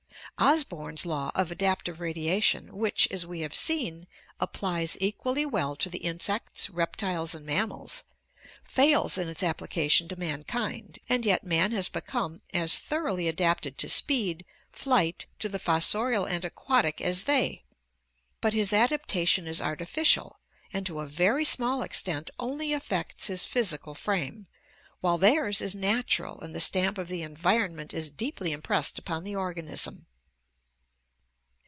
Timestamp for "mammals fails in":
7.45-9.29